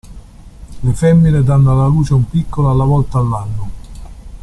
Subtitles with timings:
[0.83, 3.69] Le femmine danno alla luce un piccolo alla volta all'anno.